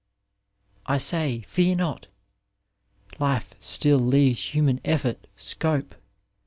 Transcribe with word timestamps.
I 0.87 0.97
say: 0.97 1.41
Fear 1.41 1.75
not 1.75 2.07
1 3.19 3.29
life 3.29 3.53
still 3.59 3.99
Leaves 3.99 4.55
human 4.55 4.81
effort 4.83 5.27
scope. 5.35 5.93